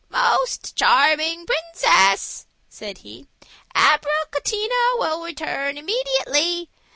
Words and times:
"Most 0.09 0.75
charming 0.75 1.45
princess," 1.45 2.47
said 2.67 2.97
he, 3.05 3.27
"Abricotina 3.75 4.97
will 4.97 5.23
return 5.23 5.77
immediately. 5.77 6.71